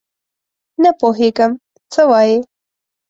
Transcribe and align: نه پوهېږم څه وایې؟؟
نه 0.81 0.89
پوهېږم 0.99 1.51
څه 1.91 2.01
وایې؟؟ 2.09 2.37